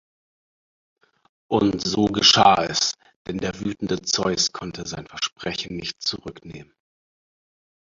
Und 1.47 1.79
so 1.81 2.05
geschah 2.05 2.63
es, 2.63 2.95
denn 3.27 3.37
der 3.37 3.59
wütende 3.59 4.01
Zeus 4.01 4.51
konnte 4.51 4.87
sein 4.87 5.05
Versprechen 5.05 5.75
nicht 5.75 6.01
zurücknehmen. 6.01 6.73